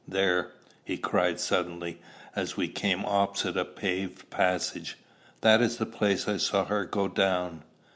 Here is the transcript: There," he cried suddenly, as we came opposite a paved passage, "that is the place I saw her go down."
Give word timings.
There," 0.07 0.49
he 0.83 0.97
cried 0.97 1.39
suddenly, 1.39 1.99
as 2.35 2.57
we 2.57 2.67
came 2.69 3.05
opposite 3.05 3.55
a 3.55 3.63
paved 3.63 4.31
passage, 4.31 4.97
"that 5.41 5.61
is 5.61 5.77
the 5.77 5.85
place 5.85 6.27
I 6.27 6.37
saw 6.37 6.65
her 6.65 6.85
go 6.85 7.07
down." 7.07 7.61